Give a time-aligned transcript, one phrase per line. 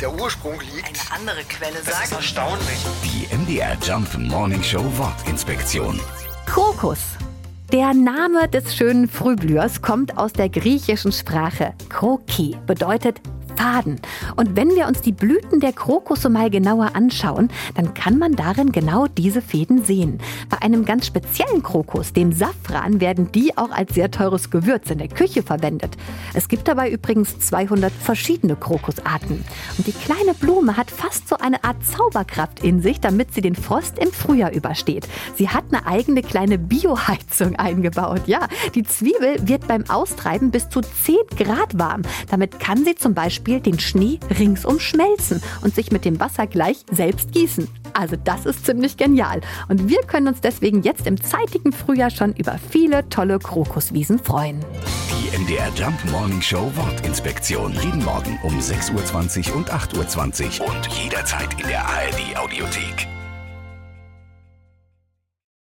[0.00, 0.86] der Ursprung liegt.
[0.86, 2.12] Eine andere Quelle Das ist sagt.
[2.12, 2.78] erstaunlich.
[3.04, 6.00] Die MDR Jump Morning Show Wortinspektion.
[6.46, 6.98] Krokus.
[7.72, 13.20] Der Name des schönen Frühblühers kommt aus der griechischen Sprache Kroki, bedeutet
[13.56, 14.00] Faden.
[14.36, 18.72] Und wenn wir uns die Blüten der Krokusse mal genauer anschauen, dann kann man darin
[18.72, 20.18] genau diese Fäden sehen.
[20.48, 24.98] Bei einem ganz speziellen Krokus, dem Safran, werden die auch als sehr teures Gewürz in
[24.98, 25.96] der Küche verwendet.
[26.34, 29.44] Es gibt dabei übrigens 200 verschiedene Krokusarten.
[29.78, 33.54] Und die kleine Blume hat fast so eine Art Zauberkraft in sich, damit sie den
[33.54, 35.08] Frost im Frühjahr übersteht.
[35.34, 38.22] Sie hat eine eigene kleine Bioheizung eingebaut.
[38.26, 42.02] Ja, die Zwiebel wird beim Austreiben bis zu 10 Grad warm.
[42.30, 43.14] Damit kann sie zum
[43.46, 47.68] Beispiel den Schnee ringsum schmelzen und sich mit dem Wasser gleich selbst gießen.
[47.92, 49.40] Also das ist ziemlich genial.
[49.68, 54.64] Und wir können uns deswegen jetzt im zeitigen Frühjahr schon über viele tolle Krokuswiesen freuen.
[55.10, 57.72] Die MDR Jump Morning Show Wortinspektion.
[57.74, 63.15] Jeden Morgen um 6.20 Uhr und 8.20 Uhr und jederzeit in der ARD Audiothek.